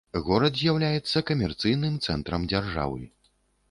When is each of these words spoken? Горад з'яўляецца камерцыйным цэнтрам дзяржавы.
Горад 0.27 0.53
з'яўляецца 0.61 1.23
камерцыйным 1.33 2.03
цэнтрам 2.09 2.51
дзяржавы. 2.53 3.01